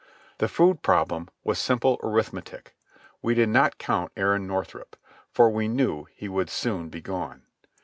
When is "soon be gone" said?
6.49-7.43